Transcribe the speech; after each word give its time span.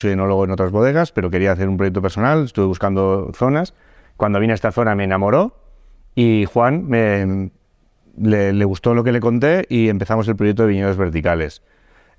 soy 0.00 0.12
enólogo 0.12 0.44
en 0.44 0.52
otras 0.52 0.70
bodegas, 0.70 1.10
pero 1.10 1.28
quería 1.28 1.50
hacer 1.50 1.68
un 1.68 1.76
proyecto 1.76 2.00
personal, 2.00 2.44
estuve 2.44 2.66
buscando 2.66 3.32
zonas. 3.34 3.74
Cuando 4.16 4.38
vine 4.38 4.52
a 4.52 4.54
esta 4.54 4.70
zona 4.70 4.94
me 4.94 5.02
enamoró 5.02 5.56
y 6.14 6.44
Juan 6.44 6.88
le, 8.16 8.64
gustó 8.64 8.94
lo 8.94 9.02
que 9.02 9.10
le 9.10 9.18
conté 9.18 9.66
y 9.68 9.88
empezamos 9.88 10.28
el 10.28 10.36
proyecto 10.36 10.62
de 10.62 10.68
viñedos 10.68 10.96
verticales. 10.96 11.62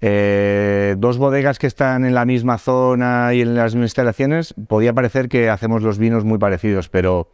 Eh, 0.01 0.95
dos 0.97 1.17
bodegas 1.17 1.57
que 1.57 1.67
están 1.67 2.03
en 2.03 2.13
la 2.13 2.25
misma 2.25 2.57
zona 2.57 3.33
y 3.33 3.41
en 3.41 3.55
las 3.55 3.75
mismas 3.75 3.91
instalaciones, 3.91 4.53
podía 4.67 4.93
parecer 4.93 5.29
que 5.29 5.49
hacemos 5.49 5.81
los 5.81 5.97
vinos 5.97 6.25
muy 6.25 6.37
parecidos, 6.37 6.89
pero 6.89 7.31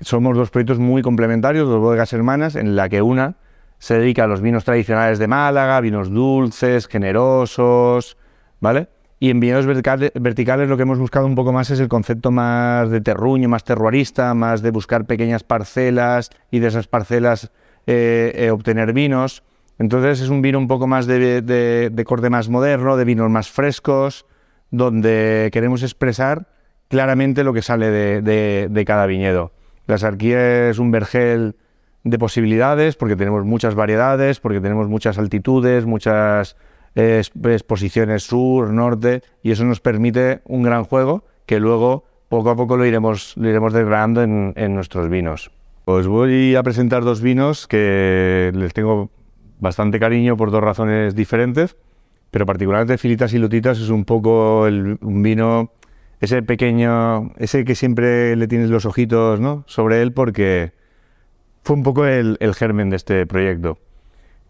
somos 0.00 0.36
dos 0.36 0.50
proyectos 0.50 0.80
muy 0.80 1.02
complementarios, 1.02 1.68
dos 1.68 1.80
bodegas 1.80 2.12
hermanas, 2.12 2.56
en 2.56 2.74
la 2.74 2.88
que 2.88 3.00
una 3.00 3.36
se 3.78 3.94
dedica 3.94 4.24
a 4.24 4.26
los 4.26 4.40
vinos 4.40 4.64
tradicionales 4.64 5.20
de 5.20 5.28
Málaga, 5.28 5.80
vinos 5.80 6.10
dulces, 6.10 6.88
generosos, 6.88 8.16
¿vale? 8.58 8.88
Y 9.20 9.30
en 9.30 9.40
viñedos 9.40 9.66
verticales, 9.66 10.68
lo 10.68 10.76
que 10.76 10.82
hemos 10.82 10.98
buscado 10.98 11.26
un 11.26 11.34
poco 11.34 11.52
más 11.52 11.70
es 11.70 11.80
el 11.80 11.88
concepto 11.88 12.30
más 12.30 12.88
de 12.90 13.00
terruño, 13.00 13.48
más 13.48 13.64
terroirista, 13.64 14.32
más 14.34 14.62
de 14.62 14.70
buscar 14.70 15.06
pequeñas 15.06 15.42
parcelas 15.42 16.30
y 16.52 16.60
de 16.60 16.68
esas 16.68 16.86
parcelas 16.86 17.50
eh, 17.86 18.32
eh, 18.36 18.50
obtener 18.50 18.92
vinos. 18.92 19.42
Entonces 19.78 20.20
es 20.20 20.28
un 20.28 20.40
vino 20.40 20.58
un 20.58 20.68
poco 20.68 20.86
más 20.86 21.06
de, 21.06 22.04
corte 22.06 22.30
más 22.30 22.48
moderno, 22.48 22.96
de 22.96 23.04
vinos 23.04 23.28
más 23.30 23.50
frescos, 23.50 24.26
donde 24.70 25.50
queremos 25.52 25.82
expresar 25.82 26.48
claramente 26.88 27.42
lo 27.42 27.52
que 27.52 27.62
sale 27.62 27.90
de, 27.90 28.84
cada 28.86 29.06
viñedo. 29.06 29.52
La 29.86 29.98
sarquía 29.98 30.68
es 30.68 30.78
un 30.78 30.90
vergel 30.90 31.56
de 32.04 32.18
posibilidades 32.18 32.94
porque 32.96 33.16
tenemos 33.16 33.44
muchas 33.44 33.74
variedades, 33.74 34.38
porque 34.38 34.60
tenemos 34.60 34.88
muchas 34.88 35.18
altitudes, 35.18 35.86
muchas 35.86 36.56
exposiciones 36.98 38.24
sur, 38.24 38.72
norte, 38.72 39.22
y 39.42 39.52
eso 39.52 39.64
nos 39.64 39.80
permite 39.80 40.40
un 40.44 40.62
gran 40.62 40.84
juego 40.84 41.24
que 41.46 41.60
luego 41.60 42.04
poco 42.28 42.50
a 42.50 42.56
poco 42.56 42.76
lo 42.76 42.84
iremos, 42.84 43.36
lo 43.36 43.48
iremos 43.48 43.72
desgranando 43.72 44.22
en, 44.22 44.74
nuestros 44.74 45.08
vinos. 45.08 45.50
Pues 45.84 46.06
voy 46.06 46.54
a 46.56 46.62
presentar 46.62 47.04
dos 47.04 47.22
vinos 47.22 47.66
que 47.66 48.52
les 48.54 48.74
tengo 48.74 49.10
bastante 49.60 49.98
cariño 49.98 50.36
por 50.36 50.50
dos 50.50 50.62
razones 50.62 51.14
diferentes, 51.14 51.76
pero 52.30 52.44
particularmente 52.44 52.98
Filitas 52.98 53.32
y 53.32 53.38
Lutitas 53.38 53.78
es 53.78 53.88
un 53.88 54.04
poco 54.04 54.62
un 54.62 55.22
vino, 55.22 55.72
ese 56.20 56.42
pequeño, 56.42 57.32
ese 57.36 57.64
que 57.64 57.74
siempre 57.74 58.36
le 58.36 58.48
tienes 58.48 58.68
los 58.68 58.84
ojitos 58.84 59.40
¿no? 59.40 59.64
sobre 59.66 60.02
él 60.02 60.12
porque 60.12 60.72
fue 61.62 61.76
un 61.76 61.82
poco 61.82 62.04
el, 62.04 62.36
el 62.40 62.54
germen 62.54 62.90
de 62.90 62.96
este 62.96 63.24
proyecto. 63.24 63.78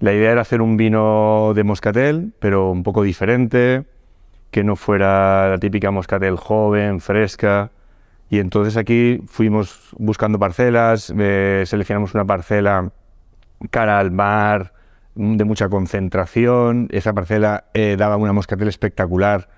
La 0.00 0.12
idea 0.12 0.30
era 0.30 0.42
hacer 0.42 0.62
un 0.62 0.76
vino 0.76 1.52
de 1.54 1.64
moscatel, 1.64 2.32
pero 2.38 2.70
un 2.70 2.84
poco 2.84 3.02
diferente, 3.02 3.84
que 4.50 4.62
no 4.62 4.76
fuera 4.76 5.48
la 5.50 5.58
típica 5.58 5.90
moscatel 5.90 6.36
joven, 6.36 7.00
fresca. 7.00 7.72
Y 8.30 8.38
entonces 8.38 8.76
aquí 8.76 9.20
fuimos 9.26 9.90
buscando 9.98 10.38
parcelas, 10.38 11.12
eh, 11.18 11.64
seleccionamos 11.66 12.14
una 12.14 12.24
parcela 12.24 12.92
cara 13.70 13.98
al 13.98 14.12
mar, 14.12 14.72
de 15.18 15.44
mucha 15.44 15.68
concentración. 15.68 16.88
Esa 16.92 17.12
parcela 17.12 17.64
eh, 17.74 17.96
daba 17.98 18.16
una 18.16 18.32
moscatel 18.32 18.68
espectacular, 18.68 19.48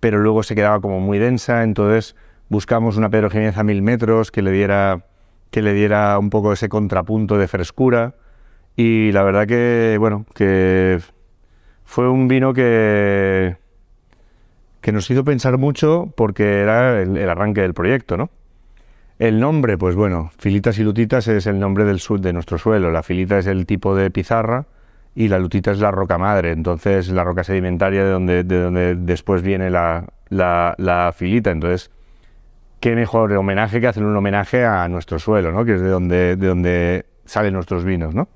pero 0.00 0.18
luego 0.18 0.42
se 0.42 0.54
quedaba 0.54 0.80
como 0.80 1.00
muy 1.00 1.18
densa. 1.18 1.62
Entonces 1.62 2.16
buscamos 2.48 2.96
una 2.96 3.10
Pedro 3.10 3.28
a 3.54 3.62
mil 3.62 3.82
metros 3.82 4.30
que 4.30 4.40
le 4.40 4.50
diera, 4.50 5.04
que 5.50 5.60
le 5.60 5.74
diera 5.74 6.18
un 6.18 6.30
poco 6.30 6.52
ese 6.52 6.68
contrapunto 6.70 7.36
de 7.36 7.48
frescura. 7.48 8.14
Y 8.76 9.12
la 9.12 9.22
verdad 9.22 9.46
que, 9.46 9.96
bueno, 9.98 10.24
que 10.34 11.00
fue 11.84 12.08
un 12.08 12.28
vino 12.28 12.54
que, 12.54 13.56
que 14.80 14.92
nos 14.92 15.10
hizo 15.10 15.24
pensar 15.24 15.58
mucho 15.58 16.12
porque 16.16 16.60
era 16.60 17.02
el, 17.02 17.28
arranque 17.28 17.62
del 17.62 17.74
proyecto, 17.74 18.16
¿no? 18.16 18.30
El 19.18 19.38
nombre, 19.38 19.76
pues 19.76 19.96
bueno, 19.96 20.30
filitas 20.38 20.78
y 20.78 20.82
lutitas 20.82 21.28
es 21.28 21.46
el 21.46 21.60
nombre 21.60 21.84
del 21.84 22.00
sur 22.00 22.20
de 22.20 22.32
nuestro 22.32 22.56
suelo. 22.56 22.90
La 22.90 23.02
filita 23.02 23.38
es 23.38 23.46
el 23.46 23.66
tipo 23.66 23.94
de 23.94 24.10
pizarra 24.10 24.66
y 25.14 25.28
la 25.28 25.38
lutita 25.38 25.72
es 25.72 25.80
la 25.80 25.90
roca 25.90 26.16
madre. 26.16 26.52
Entonces, 26.52 27.10
la 27.10 27.22
roca 27.22 27.44
sedimentaria 27.44 28.02
de 28.02 28.10
donde, 28.10 28.44
de 28.44 28.62
donde 28.62 28.94
después 28.94 29.42
viene 29.42 29.68
la, 29.68 30.06
la, 30.30 31.12
filita. 31.14 31.50
Entonces, 31.50 31.90
qué 32.80 32.94
mejor 32.94 33.32
homenaje 33.32 33.80
que 33.80 33.88
hacer 33.88 34.04
un 34.04 34.16
homenaje 34.16 34.64
a 34.64 34.88
nuestro 34.88 35.18
suelo, 35.18 35.52
¿no? 35.52 35.66
Que 35.66 35.74
es 35.74 35.82
de 35.82 35.88
donde, 35.88 36.36
de 36.36 36.46
donde 36.46 37.06
salen 37.26 37.52
nuestros 37.52 37.84
vinos, 37.84 38.14
¿no? 38.14 38.28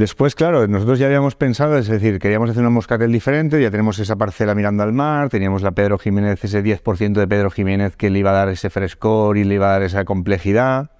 Después, 0.00 0.34
claro, 0.34 0.66
nosotros 0.66 0.98
ya 0.98 1.04
habíamos 1.04 1.34
pensado, 1.34 1.76
es 1.76 1.86
decir, 1.86 2.18
queríamos 2.20 2.48
hacer 2.48 2.62
una 2.62 2.70
moscatel 2.70 3.12
diferente, 3.12 3.60
ya 3.60 3.70
tenemos 3.70 3.98
esa 3.98 4.16
parcela 4.16 4.54
mirando 4.54 4.82
al 4.82 4.94
mar, 4.94 5.28
teníamos 5.28 5.60
la 5.60 5.72
Pedro 5.72 5.98
Jiménez, 5.98 6.42
ese 6.42 6.64
10% 6.64 7.12
de 7.12 7.28
Pedro 7.28 7.50
Jiménez 7.50 7.96
que 7.96 8.08
le 8.08 8.20
iba 8.20 8.30
a 8.30 8.32
dar 8.32 8.48
ese 8.48 8.70
frescor 8.70 9.36
y 9.36 9.44
le 9.44 9.56
iba 9.56 9.68
a 9.68 9.72
dar 9.72 9.82
esa 9.82 10.06
complejidad, 10.06 10.90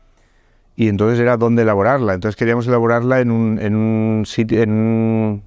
y 0.77 0.88
entonces 0.88 1.19
era 1.19 1.38
dónde 1.38 1.62
elaborarla. 1.62 2.12
Entonces 2.12 2.37
queríamos 2.37 2.66
elaborarla 2.66 3.21
en 3.21 3.31
un, 3.31 3.59
en 3.59 3.75
un 3.75 4.27
sitio, 4.27 4.62
en, 4.62 5.44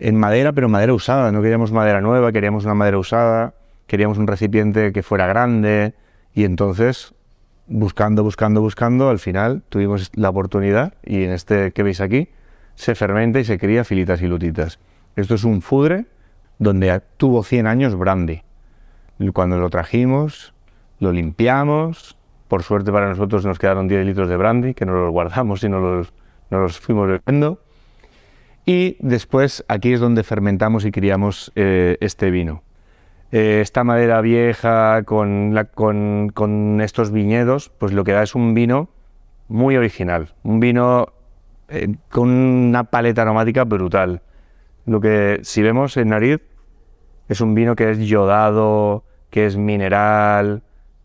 en 0.00 0.16
madera, 0.16 0.52
pero 0.52 0.68
madera 0.68 0.94
usada, 0.94 1.30
no 1.30 1.40
queríamos 1.42 1.70
madera 1.70 2.00
nueva, 2.00 2.32
queríamos 2.32 2.64
una 2.64 2.74
madera 2.74 2.98
usada, 2.98 3.54
queríamos 3.86 4.18
un 4.18 4.26
recipiente 4.26 4.92
que 4.92 5.04
fuera 5.04 5.28
grande, 5.28 5.94
y 6.34 6.42
entonces 6.42 7.14
buscando, 7.68 8.24
buscando, 8.24 8.60
buscando, 8.60 9.10
al 9.10 9.20
final 9.20 9.62
tuvimos 9.68 10.10
la 10.16 10.30
oportunidad, 10.30 10.94
y 11.04 11.22
en 11.22 11.30
este 11.30 11.70
que 11.70 11.84
veis 11.84 12.00
aquí, 12.00 12.30
se 12.78 12.94
fermenta 12.94 13.40
y 13.40 13.44
se 13.44 13.58
cría 13.58 13.82
filitas 13.82 14.22
y 14.22 14.28
lutitas. 14.28 14.78
Esto 15.16 15.34
es 15.34 15.42
un 15.42 15.62
fudre 15.62 16.06
donde 16.60 17.02
tuvo 17.16 17.42
100 17.42 17.66
años 17.66 17.98
brandy. 17.98 18.42
Cuando 19.34 19.58
lo 19.58 19.68
trajimos, 19.68 20.54
lo 21.00 21.10
limpiamos. 21.10 22.16
Por 22.46 22.62
suerte 22.62 22.92
para 22.92 23.08
nosotros 23.08 23.44
nos 23.44 23.58
quedaron 23.58 23.88
10 23.88 24.06
litros 24.06 24.28
de 24.28 24.36
brandy, 24.36 24.74
que 24.74 24.86
nos 24.86 24.94
los 24.94 25.10
guardamos 25.10 25.64
y 25.64 25.68
nos 25.68 25.82
los, 25.82 26.12
los 26.50 26.78
fuimos 26.78 27.08
bebiendo. 27.08 27.60
Y 28.64 28.96
después 29.00 29.64
aquí 29.66 29.92
es 29.92 29.98
donde 29.98 30.22
fermentamos 30.22 30.84
y 30.84 30.92
criamos 30.92 31.50
eh, 31.56 31.98
este 32.00 32.30
vino. 32.30 32.62
Eh, 33.32 33.58
esta 33.60 33.82
madera 33.82 34.20
vieja 34.20 35.02
con, 35.02 35.52
con, 35.74 36.30
con 36.32 36.80
estos 36.80 37.10
viñedos, 37.10 37.70
pues 37.70 37.92
lo 37.92 38.04
que 38.04 38.12
da 38.12 38.22
es 38.22 38.36
un 38.36 38.54
vino 38.54 38.88
muy 39.48 39.76
original, 39.76 40.34
un 40.44 40.60
vino 40.60 41.12
eh, 41.68 41.96
con 42.10 42.30
una 42.30 42.84
paleta 42.84 43.22
aromática 43.22 43.64
brutal. 43.64 44.22
Lo 44.86 45.00
que 45.00 45.40
si 45.42 45.62
vemos 45.62 45.96
en 45.96 46.08
nariz 46.08 46.40
es 47.28 47.40
un 47.42 47.54
vino 47.54 47.76
que 47.76 47.90
es 47.90 47.98
yodado, 47.98 49.04
que 49.30 49.44
es 49.44 49.56
mineral, 49.56 50.62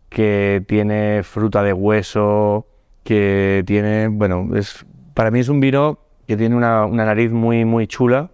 que 0.08 0.64
tiene 0.66 1.22
fruta 1.22 1.62
de 1.62 1.72
hueso, 1.74 2.66
que 3.02 3.62
tiene, 3.66 4.08
bueno, 4.08 4.56
es, 4.56 4.86
para 5.12 5.30
mí 5.30 5.40
es 5.40 5.50
un 5.50 5.60
vino 5.60 5.98
que 6.26 6.36
tiene 6.36 6.56
una, 6.56 6.86
nariz 6.86 7.30
muy, 7.30 7.66
muy 7.66 7.86
chula 7.86 8.30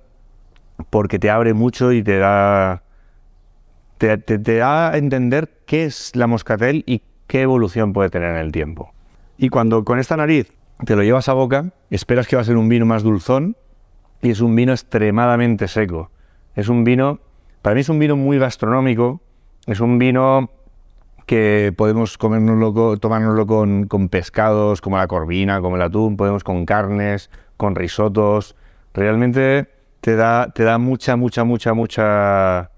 porque 0.88 1.18
te 1.18 1.30
abre 1.30 1.52
mucho 1.52 1.90
y 1.90 2.02
te 2.02 2.18
da, 2.18 2.84
te, 3.98 4.18
te 4.18 4.56
da 4.56 4.92
a 4.92 4.98
entender 4.98 5.50
qué 5.66 5.84
es 5.84 6.14
la 6.14 6.28
moscatel 6.28 6.84
y 6.86 7.02
qué 7.26 7.42
evolución 7.42 7.92
puede 7.92 8.10
tener 8.10 8.30
en 8.30 8.38
el 8.38 8.52
tiempo. 8.52 8.92
Y 9.36 9.48
cuando 9.48 9.84
con 9.84 9.98
esta 9.98 10.16
nariz 10.16 10.52
te 10.84 10.96
lo 10.96 11.02
llevas 11.02 11.28
a 11.28 11.34
boca, 11.34 11.72
esperas 11.90 12.26
que 12.26 12.36
va 12.36 12.42
a 12.42 12.44
ser 12.44 12.56
un 12.56 12.68
vino 12.68 12.86
más 12.86 13.02
dulzón 13.02 13.56
y 14.22 14.30
es 14.30 14.40
un 14.40 14.54
vino 14.54 14.72
extremadamente 14.72 15.68
seco. 15.68 16.10
Es 16.54 16.68
un 16.68 16.84
vino, 16.84 17.20
para 17.62 17.74
mí 17.74 17.80
es 17.80 17.88
un 17.88 17.98
vino 17.98 18.16
muy 18.16 18.38
gastronómico, 18.38 19.20
es 19.66 19.80
un 19.80 19.98
vino 19.98 20.50
que 21.26 21.72
podemos 21.76 22.18
comérnoslo, 22.18 22.96
tomárnoslo 22.96 23.46
con, 23.46 23.86
con 23.86 24.08
pescados 24.08 24.80
como 24.80 24.96
la 24.96 25.06
corvina, 25.06 25.60
como 25.60 25.76
el 25.76 25.82
atún, 25.82 26.16
podemos 26.16 26.44
con 26.44 26.66
carnes, 26.66 27.30
con 27.56 27.74
risotos. 27.74 28.56
Realmente 28.94 29.68
te 30.00 30.16
da, 30.16 30.50
te 30.52 30.64
da 30.64 30.78
mucha, 30.78 31.16
mucha, 31.16 31.44
mucha, 31.44 31.72
mucha, 31.74 32.70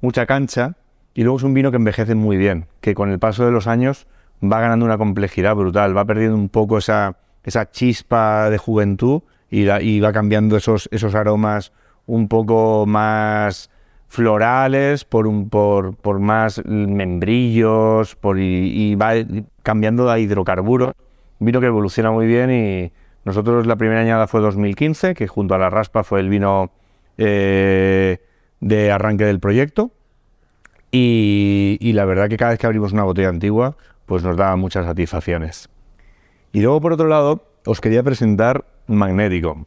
mucha 0.00 0.26
cancha. 0.26 0.74
Y 1.14 1.22
luego 1.22 1.36
es 1.36 1.44
un 1.44 1.54
vino 1.54 1.70
que 1.70 1.76
envejece 1.76 2.14
muy 2.14 2.38
bien, 2.38 2.66
que 2.80 2.94
con 2.94 3.10
el 3.10 3.18
paso 3.18 3.44
de 3.44 3.52
los 3.52 3.66
años 3.66 4.06
va 4.42 4.60
ganando 4.60 4.86
una 4.86 4.98
complejidad 4.98 5.54
brutal, 5.54 5.96
va 5.96 6.04
perdiendo 6.04 6.36
un 6.36 6.48
poco 6.48 6.78
esa, 6.78 7.16
esa 7.44 7.70
chispa 7.70 8.50
de 8.50 8.58
juventud 8.58 9.22
y, 9.50 10.00
va 10.00 10.12
cambiando 10.12 10.56
esos, 10.56 10.88
esos 10.92 11.14
aromas 11.14 11.72
un 12.06 12.28
poco 12.28 12.86
más 12.86 13.70
florales, 14.08 15.04
por, 15.04 15.26
un, 15.26 15.48
por, 15.48 15.96
por 15.96 16.20
más 16.20 16.62
membrillos, 16.66 18.16
y, 18.36 18.94
va 18.94 19.12
cambiando 19.62 20.10
a 20.10 20.18
hidrocarburos. 20.18 20.92
Vino 21.38 21.60
que 21.60 21.66
evoluciona 21.66 22.10
muy 22.10 22.26
bien 22.26 22.50
y 22.50 22.92
nosotros 23.24 23.66
la 23.66 23.76
primera 23.76 24.00
añada 24.00 24.26
fue 24.26 24.40
2015, 24.40 25.14
que 25.14 25.26
junto 25.26 25.54
a 25.54 25.58
la 25.58 25.70
raspa 25.70 26.04
fue 26.04 26.20
el 26.20 26.28
vino 26.28 26.70
eh, 27.18 28.18
de 28.60 28.90
arranque 28.90 29.24
del 29.24 29.40
proyecto. 29.40 29.90
Y, 30.90 31.78
y, 31.80 31.94
la 31.94 32.04
verdad 32.04 32.28
que 32.28 32.36
cada 32.36 32.50
vez 32.50 32.60
que 32.60 32.66
abrimos 32.66 32.92
una 32.92 33.04
botella 33.04 33.30
antigua, 33.30 33.76
pues 34.04 34.22
nos 34.22 34.36
da 34.36 34.54
muchas 34.56 34.84
satisfacciones. 34.84 35.71
Y 36.52 36.60
luego, 36.60 36.80
por 36.80 36.92
otro 36.92 37.08
lado, 37.08 37.44
os 37.64 37.80
quería 37.80 38.02
presentar 38.02 38.64
Magnético. 38.86 39.66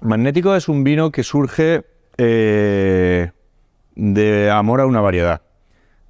Magnético 0.00 0.54
es 0.56 0.68
un 0.68 0.82
vino 0.82 1.12
que 1.12 1.22
surge 1.22 1.84
eh, 2.16 3.30
de 3.94 4.50
amor 4.50 4.80
a 4.80 4.86
una 4.86 5.00
variedad. 5.00 5.42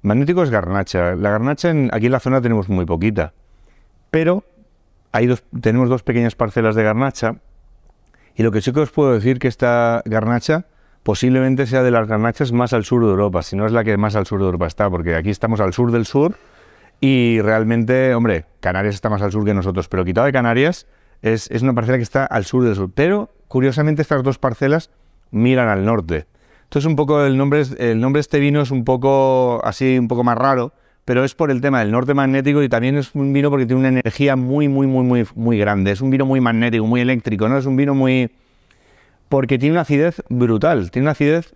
Magnético 0.01 0.43
es 0.43 0.49
garnacha. 0.49 1.15
La 1.15 1.29
garnacha 1.29 1.69
en, 1.69 1.89
aquí 1.93 2.07
en 2.07 2.11
la 2.11 2.19
zona 2.19 2.41
tenemos 2.41 2.69
muy 2.69 2.85
poquita, 2.85 3.33
pero 4.11 4.43
hay 5.11 5.33
tenemos 5.61 5.89
dos 5.89 6.03
pequeñas 6.03 6.35
parcelas 6.35 6.75
de 6.75 6.83
garnacha 6.83 7.35
y 8.35 8.43
lo 8.43 8.51
que 8.51 8.61
sí 8.61 8.73
que 8.73 8.79
os 8.79 8.91
puedo 8.91 9.13
decir 9.13 9.39
que 9.39 9.47
esta 9.47 10.01
garnacha 10.05 10.65
posiblemente 11.03 11.67
sea 11.67 11.83
de 11.83 11.91
las 11.91 12.07
garnachas 12.07 12.51
más 12.51 12.73
al 12.73 12.85
sur 12.85 13.03
de 13.03 13.11
Europa, 13.11 13.43
si 13.43 13.55
no 13.55 13.65
es 13.65 13.71
la 13.71 13.83
que 13.83 13.95
más 13.97 14.15
al 14.15 14.25
sur 14.25 14.39
de 14.39 14.45
Europa 14.45 14.67
está, 14.67 14.89
porque 14.89 15.15
aquí 15.15 15.29
estamos 15.29 15.59
al 15.59 15.73
sur 15.73 15.91
del 15.91 16.05
sur 16.05 16.35
y 17.05 17.41
realmente, 17.41 18.15
hombre, 18.15 18.45
Canarias 18.61 18.95
está 18.95 19.09
más 19.09 19.21
al 19.21 19.33
sur 19.33 19.43
que 19.43 19.53
nosotros, 19.53 19.89
pero 19.89 20.05
quitado 20.05 20.25
de 20.25 20.31
Canarias 20.31 20.87
es, 21.21 21.49
una 21.61 21.73
parcela 21.73 21.97
que 21.97 22.03
está 22.03 22.25
al 22.25 22.45
sur 22.45 22.63
del 22.63 22.75
sur. 22.75 22.91
Pero 22.95 23.29
curiosamente 23.49 24.01
estas 24.01 24.23
dos 24.23 24.37
parcelas 24.37 24.89
miran 25.29 25.67
al 25.67 25.83
norte. 25.83 26.27
Entonces 26.63 26.87
un 26.87 26.95
poco 26.95 27.25
el 27.25 27.35
nombre, 27.35 27.63
el 27.77 27.99
nombre 27.99 28.19
de 28.19 28.21
este 28.21 28.39
vino 28.39 28.61
es 28.61 28.71
un 28.71 28.85
poco 28.85 29.59
así, 29.65 29.99
un 29.99 30.07
poco 30.07 30.23
más 30.23 30.37
raro, 30.37 30.71
pero 31.03 31.25
es 31.25 31.35
por 31.35 31.51
el 31.51 31.59
tema 31.59 31.79
del 31.79 31.91
norte 31.91 32.13
magnético 32.13 32.63
y 32.63 32.69
también 32.69 32.95
es 32.95 33.13
un 33.15 33.33
vino 33.33 33.49
porque 33.49 33.65
tiene 33.65 33.81
una 33.81 33.89
energía 33.89 34.37
muy, 34.37 34.69
muy, 34.69 34.87
muy, 34.87 35.03
muy, 35.03 35.27
muy 35.35 35.57
grande. 35.57 35.91
Es 35.91 35.99
un 35.99 36.09
vino 36.09 36.25
muy 36.25 36.39
magnético, 36.39 36.87
muy 36.87 37.01
eléctrico, 37.01 37.49
¿no? 37.49 37.57
Es 37.57 37.65
un 37.65 37.75
vino 37.75 37.93
muy... 37.93 38.31
porque 39.27 39.59
tiene 39.59 39.73
una 39.73 39.81
acidez 39.81 40.23
brutal, 40.29 40.89
tiene 40.89 41.03
una 41.03 41.11
acidez 41.11 41.53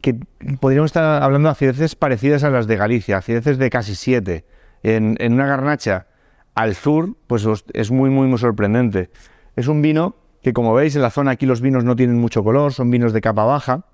que 0.00 0.16
podríamos 0.58 0.88
estar 0.88 1.22
hablando 1.22 1.50
de 1.50 1.52
acideces 1.52 1.94
parecidas 1.94 2.42
a 2.42 2.50
las 2.50 2.66
de 2.66 2.76
Galicia, 2.76 3.18
acideces 3.18 3.58
de 3.58 3.70
casi 3.70 3.94
7. 3.94 4.44
En, 4.82 5.16
una 5.32 5.46
garnacha 5.46 6.06
al 6.54 6.74
sur, 6.74 7.16
pues 7.26 7.46
es 7.72 7.90
muy, 7.90 8.10
muy, 8.10 8.26
muy 8.26 8.38
sorprendente. 8.38 9.10
Es 9.56 9.68
un 9.68 9.82
vino 9.82 10.16
que, 10.42 10.52
como 10.52 10.74
veis, 10.74 10.96
en 10.96 11.02
la 11.02 11.10
zona 11.10 11.32
aquí 11.32 11.46
los 11.46 11.60
vinos 11.60 11.84
no 11.84 11.96
tienen 11.96 12.18
mucho 12.18 12.42
color, 12.42 12.72
son 12.72 12.90
vinos 12.90 13.12
de 13.12 13.20
capa 13.20 13.44
baja, 13.44 13.86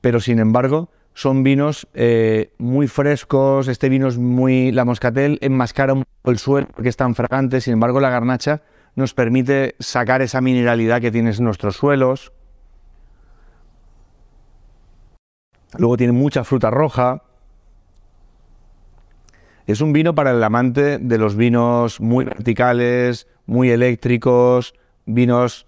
pero 0.00 0.20
sin 0.20 0.38
embargo 0.38 0.90
son 1.14 1.42
vinos 1.42 1.88
eh, 1.94 2.52
muy 2.58 2.88
frescos, 2.88 3.68
este 3.68 3.88
vino 3.88 4.06
es 4.06 4.18
muy... 4.18 4.70
La 4.70 4.84
moscatel 4.84 5.38
enmascara 5.40 5.94
un 5.94 6.04
poco 6.04 6.30
el 6.30 6.38
suelo 6.38 6.68
porque 6.74 6.90
es 6.90 6.96
tan 6.96 7.14
fragante, 7.14 7.60
sin 7.60 7.72
embargo 7.72 8.00
la 8.00 8.10
garnacha 8.10 8.62
nos 8.96 9.14
permite 9.14 9.76
sacar 9.78 10.22
esa 10.22 10.40
mineralidad 10.40 11.00
que 11.00 11.10
tienen 11.10 11.34
nuestros 11.40 11.76
suelos. 11.76 12.32
Luego 15.78 15.96
tiene 15.96 16.12
mucha 16.12 16.44
fruta 16.44 16.70
roja. 16.70 17.22
Es 19.66 19.80
un 19.80 19.92
vino 19.92 20.14
para 20.14 20.30
el 20.30 20.42
amante 20.42 20.98
de 20.98 21.18
los 21.18 21.36
vinos 21.36 22.00
muy 22.00 22.24
verticales, 22.24 23.26
muy 23.46 23.70
eléctricos, 23.70 24.74
vinos 25.06 25.66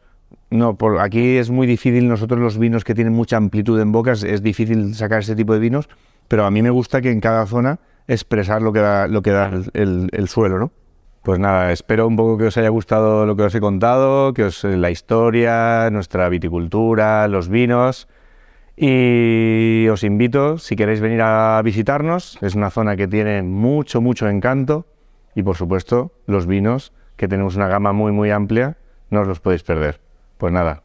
no, 0.51 0.77
por 0.77 0.99
aquí 1.01 1.37
es 1.37 1.51
muy 1.51 1.67
difícil, 1.67 2.09
nosotros 2.09 2.41
los 2.41 2.59
vinos 2.59 2.85
que 2.85 2.95
tienen 2.95 3.13
mucha 3.13 3.37
amplitud 3.37 3.79
en 3.81 3.93
bocas, 3.93 4.23
es 4.23 4.43
difícil 4.43 4.95
sacar 4.95 5.21
ese 5.21 5.37
tipo 5.37 5.53
de 5.53 5.59
vinos, 5.59 5.89
pero 6.27 6.45
a 6.45 6.51
mí 6.51 6.63
me 6.63 6.71
gusta 6.71 7.01
que 7.01 7.11
en 7.11 7.21
cada 7.21 7.47
zona 7.47 7.81
expresar 8.07 8.63
lo 8.63 8.73
que 8.73 8.81
da, 8.81 9.09
lo 9.09 9.21
que 9.21 9.31
da 9.31 9.51
el, 9.75 10.29
suelo, 10.29 10.59
¿no? 10.59 10.73
Pues 11.23 11.39
nada, 11.39 11.73
espero 11.73 12.07
un 12.07 12.17
poco 12.17 12.39
que 12.39 12.47
os 12.47 12.57
haya 12.57 12.71
gustado 12.71 13.27
lo 13.27 13.37
que 13.37 13.43
os 13.43 13.55
he 13.55 13.61
contado, 13.61 14.33
que 14.33 14.45
os 14.45 14.65
la 14.65 14.91
historia, 14.91 15.91
nuestra 15.91 16.29
viticultura, 16.31 17.29
los 17.29 17.49
vinos. 17.49 18.09
Y 18.81 19.89
os 19.89 20.05
invito, 20.05 20.57
si 20.59 20.77
queréis 20.77 21.01
venir 21.01 21.21
a 21.21 21.61
visitarnos, 21.65 22.39
es 22.43 22.55
una 22.55 22.71
zona 22.71 22.95
que 22.95 23.09
tiene 23.09 23.43
mucho, 23.43 24.01
mucho 24.01 24.29
encanto. 24.29 24.87
Y 25.35 25.43
por 25.43 25.57
supuesto, 25.57 26.13
los 26.27 26.47
vinos, 26.47 26.93
que 27.17 27.27
tenemos 27.27 27.57
una 27.57 27.67
gama 27.67 27.93
muy, 27.93 28.13
muy 28.13 28.31
amplia, 28.31 28.77
no 29.11 29.23
os 29.23 29.27
los 29.27 29.41
podéis 29.41 29.65
perder. 29.65 30.01
Pues 30.37 30.53
nada, 30.53 30.85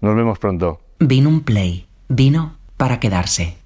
nos 0.00 0.14
vemos 0.14 0.38
pronto. 0.38 0.80
Vino 1.00 1.42
play, 1.44 1.88
vino 2.08 2.58
para 2.76 3.00
quedarse. 3.00 3.61